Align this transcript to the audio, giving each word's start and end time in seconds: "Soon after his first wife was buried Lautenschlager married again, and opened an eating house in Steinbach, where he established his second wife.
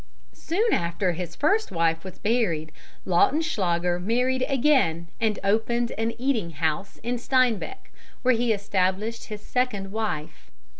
"Soon 0.33 0.73
after 0.73 1.11
his 1.11 1.35
first 1.35 1.71
wife 1.71 2.03
was 2.03 2.17
buried 2.17 2.71
Lautenschlager 3.05 3.99
married 4.03 4.43
again, 4.49 5.09
and 5.19 5.37
opened 5.43 5.91
an 5.91 6.15
eating 6.17 6.53
house 6.53 6.97
in 7.03 7.19
Steinbach, 7.19 7.91
where 8.23 8.33
he 8.33 8.51
established 8.51 9.25
his 9.25 9.41
second 9.41 9.91
wife. 9.91 10.49